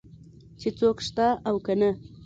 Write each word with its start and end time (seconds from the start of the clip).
چې 0.59 0.69
څوک 0.79 0.97
شته 1.07 1.27
او 1.47 1.55
که 1.65 1.73
نه. 1.79 1.89